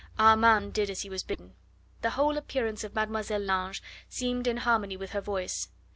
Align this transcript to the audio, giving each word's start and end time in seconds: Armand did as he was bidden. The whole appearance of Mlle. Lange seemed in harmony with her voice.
Armand 0.17 0.73
did 0.73 0.89
as 0.89 1.03
he 1.03 1.11
was 1.11 1.21
bidden. 1.21 1.53
The 2.01 2.09
whole 2.17 2.35
appearance 2.35 2.83
of 2.83 2.95
Mlle. 2.95 3.37
Lange 3.39 3.79
seemed 4.09 4.47
in 4.47 4.57
harmony 4.57 4.97
with 4.97 5.11
her 5.11 5.21
voice. 5.21 5.69